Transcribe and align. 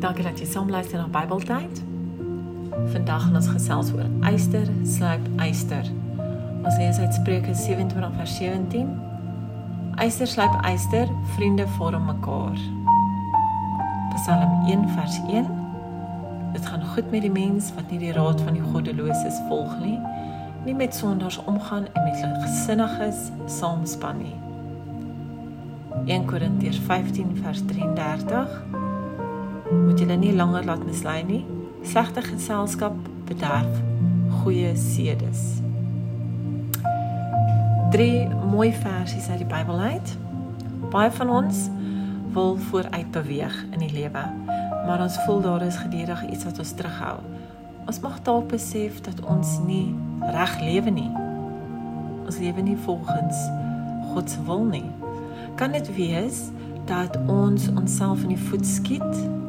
Dankie 0.00 0.24
dat 0.24 0.38
jy 0.40 0.46
saam 0.48 0.70
luister 0.72 0.96
na 0.96 1.08
Bybeltyd. 1.12 1.82
Vandag 2.88 3.26
gaan 3.26 3.34
ons 3.36 3.48
gesels 3.52 3.90
oor 3.92 4.06
eyster, 4.24 4.64
slyp 4.88 5.26
eyster. 5.44 5.84
Ons 6.64 6.78
lees 6.80 6.96
uit 6.96 7.18
Spreuke 7.18 7.52
27 7.54 8.14
vers 8.16 8.36
17. 8.38 8.88
Eyster 10.00 10.30
slyp 10.30 10.56
eyster, 10.64 11.04
vriende 11.34 11.68
vorm 11.76 12.08
mekaar. 12.08 12.56
Psalm 14.14 14.64
1 14.72 14.88
vers 14.96 15.20
1. 15.28 15.52
Dit 16.56 16.66
gaan 16.66 16.88
goed 16.94 17.12
met 17.12 17.28
die 17.28 17.34
mens 17.36 17.68
wat 17.76 17.92
nie 17.92 18.00
die 18.00 18.16
raad 18.16 18.40
van 18.40 18.56
die 18.56 18.64
goddeloses 18.72 19.44
volg 19.52 19.76
nie, 19.84 19.98
nie 20.64 20.74
met 20.80 20.96
sondaars 20.96 21.42
omgaan 21.44 21.92
en 21.92 22.08
met 22.08 22.24
gesinniges 22.46 23.28
saamspan 23.52 24.24
nie. 24.24 24.36
1 26.08 26.24
Korintiërs 26.24 26.80
15 26.88 27.36
vers 27.44 27.66
33 27.68 28.88
moet 30.00 30.08
julle 30.08 30.20
nie 30.20 30.36
langer 30.36 30.64
laat 30.64 30.84
mislei 30.86 31.22
nie. 31.24 31.44
Slegte 31.84 32.22
geselskap 32.22 32.94
bederf 33.28 33.80
goeie 34.40 34.70
sedes. 34.76 35.60
Drie 37.92 38.28
mooi 38.28 38.72
versies 38.72 39.28
uit 39.28 39.42
die 39.42 39.48
Bybel 39.50 39.78
uit. 39.78 40.14
Baie 40.90 41.10
van 41.10 41.30
ons 41.30 41.66
wil 42.32 42.56
vooruit 42.70 43.10
beweeg 43.12 43.58
in 43.74 43.82
die 43.82 43.92
lewe, 43.92 44.22
maar 44.86 45.02
ons 45.04 45.18
voel 45.26 45.42
daar 45.44 45.66
is 45.66 45.76
gedurig 45.76 46.22
iets 46.30 46.46
wat 46.48 46.58
ons 46.58 46.72
terughou. 46.78 47.18
Ons 47.84 48.00
mag 48.00 48.16
dalk 48.24 48.48
besef 48.48 49.02
dat 49.04 49.20
ons 49.20 49.58
nie 49.66 49.90
reg 50.32 50.54
lewe 50.60 50.94
nie. 50.96 51.10
Ons 52.24 52.38
lewe 52.38 52.64
nie 52.64 52.78
volgens 52.86 53.44
God 54.14 54.30
se 54.30 54.40
wil 54.48 54.64
nie. 54.64 54.88
Kan 55.60 55.76
dit 55.76 55.92
wees 55.98 56.46
dat 56.88 57.20
ons 57.26 57.68
onsself 57.74 58.24
in 58.24 58.32
die 58.32 58.42
voet 58.48 58.66
skiet 58.66 59.39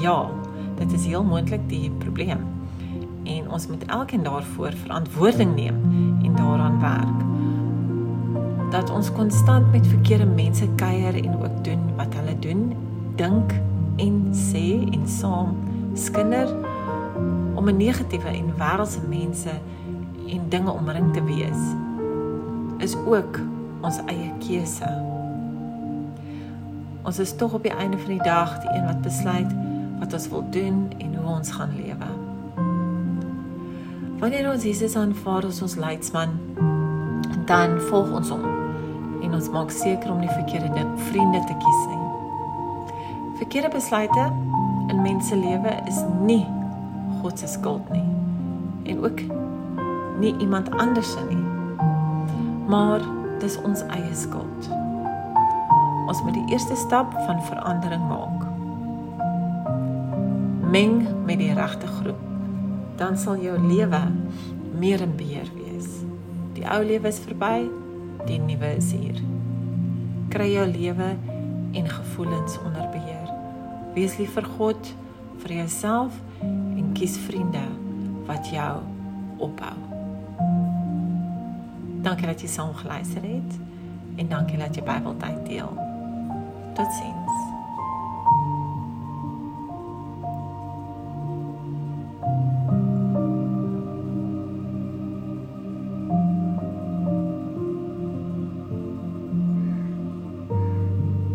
Ja, 0.00 0.30
dit 0.78 0.92
is 0.92 1.06
heel 1.06 1.24
moontlik 1.24 1.68
die 1.68 1.90
probleem. 1.90 2.38
En 3.24 3.50
ons 3.50 3.66
moet 3.66 3.84
elkeen 3.84 4.22
daarvoor 4.22 4.72
verantwoording 4.72 5.54
neem 5.54 5.76
en 6.22 6.36
daaraan 6.36 6.80
werk. 6.80 7.18
Dat 8.70 8.90
ons 8.90 9.12
konstant 9.12 9.72
met 9.72 9.86
verkeerde 9.86 10.26
mense 10.26 10.68
kuier 10.74 11.24
en 11.24 11.42
ook 11.42 11.64
doen 11.64 11.80
wat 11.96 12.14
hulle 12.14 12.38
doen, 12.38 12.72
dink 13.14 13.52
en 13.96 14.28
sê 14.32 14.88
en 14.90 15.08
saam 15.08 15.56
skinder 15.94 16.48
om 17.54 17.68
'n 17.68 17.76
negatiewe 17.76 18.28
en 18.28 18.54
wêreldse 18.56 19.00
mense 19.08 19.50
en 20.28 20.40
dinge 20.48 20.70
omring 20.70 21.12
te 21.12 21.24
wees 21.24 21.62
is 22.78 22.96
ook 23.06 23.38
ons 23.80 23.98
eie 24.06 24.32
keuse. 24.38 24.88
Ons 27.02 27.18
is 27.18 27.36
tog 27.36 27.52
op 27.52 27.62
die 27.62 27.74
einde 27.74 27.98
van 27.98 28.08
die 28.08 28.22
dag 28.22 28.60
die 28.60 28.70
een 28.70 28.86
wat 28.86 29.02
besluit 29.02 29.54
wat 30.02 30.12
ons 30.12 30.28
wil 30.28 30.44
doen 30.50 30.90
en 30.98 31.14
hoe 31.14 31.34
ons 31.36 31.50
gaan 31.50 31.70
lewe. 31.76 32.08
Wanneer 34.18 34.50
ons 34.50 34.64
Jesus 34.66 34.96
aanvaar 34.98 35.46
as 35.46 35.62
ons 35.62 35.76
leidsman, 35.78 36.34
dan 37.46 37.78
volg 37.86 38.10
ons 38.18 38.32
hom 38.34 38.42
en 39.22 39.36
ons 39.38 39.50
maak 39.54 39.70
seker 39.70 40.10
om 40.10 40.18
nie 40.18 40.30
verkeerde 40.32 40.72
ding 40.74 40.90
vriende 41.06 41.44
te 41.46 41.54
kies 41.62 41.82
nie. 41.92 42.00
Verkeerde 43.38 43.70
besluite 43.70 44.26
in 44.90 45.02
mense 45.06 45.38
lewe 45.38 45.78
is 45.86 46.02
nie 46.26 46.42
God 47.22 47.38
se 47.38 47.46
skuld 47.54 47.86
nie 47.94 48.06
en 48.90 49.04
ook 49.06 49.22
nie 50.18 50.34
iemand 50.42 50.70
anders 50.82 51.12
se 51.14 51.22
nie. 51.30 51.44
Maar 52.66 53.02
dis 53.38 53.58
ons 53.62 53.86
eie 53.94 54.14
skuld. 54.18 54.70
Ons 56.10 56.22
moet 56.26 56.34
die 56.34 56.48
eerste 56.50 56.74
stap 56.78 57.14
van 57.26 57.42
verandering 57.46 58.02
maak 58.10 58.51
meng 60.72 61.02
met 61.26 61.36
die 61.38 61.52
regte 61.52 61.86
groep, 61.86 62.20
dan 62.96 63.18
sal 63.18 63.36
jou 63.42 63.58
lewe 63.60 64.00
meer 64.80 65.02
in 65.04 65.12
beheer 65.16 65.50
wees. 65.56 65.88
Die 66.56 66.64
ou 66.64 66.80
lewe 66.84 67.10
is 67.12 67.20
verby, 67.20 67.66
die 68.24 68.38
nuwe 68.40 68.70
is 68.78 68.88
hier. 68.96 69.20
Kry 70.32 70.48
jou 70.54 70.66
lewe 70.70 71.12
en 71.76 71.88
gevoelens 71.88 72.56
onder 72.64 72.88
beheer. 72.94 73.28
Wees 73.92 74.16
lief 74.16 74.32
vir 74.38 74.48
God, 74.56 74.92
vir 75.44 75.56
jouself 75.60 76.16
en 76.40 76.92
kies 76.96 77.18
vriende 77.26 77.64
wat 78.30 78.48
jou 78.52 78.76
ophou. 79.44 79.76
Dankie 82.02 82.30
dat 82.30 82.40
jy 82.40 82.48
saam 82.48 82.72
geluister 82.80 83.24
het 83.26 83.58
en 84.16 84.32
dankie 84.32 84.60
dat 84.60 84.76
jy 84.76 84.86
Bybeltyd 84.88 85.44
deel. 85.50 85.76
Totsiens. 86.78 87.21